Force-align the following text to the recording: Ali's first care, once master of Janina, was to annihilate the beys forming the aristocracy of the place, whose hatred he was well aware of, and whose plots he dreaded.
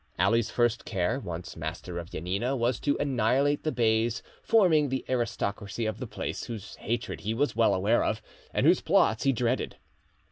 Ali's 0.17 0.49
first 0.49 0.83
care, 0.83 1.19
once 1.19 1.55
master 1.55 1.99
of 1.99 2.09
Janina, 2.09 2.55
was 2.55 2.79
to 2.79 2.97
annihilate 2.99 3.61
the 3.63 3.71
beys 3.71 4.23
forming 4.41 4.89
the 4.89 5.05
aristocracy 5.07 5.85
of 5.85 5.99
the 5.99 6.07
place, 6.07 6.45
whose 6.45 6.73
hatred 6.77 7.21
he 7.21 7.35
was 7.35 7.55
well 7.55 7.75
aware 7.75 8.03
of, 8.03 8.19
and 8.51 8.65
whose 8.65 8.81
plots 8.81 9.25
he 9.25 9.31
dreaded. 9.31 9.75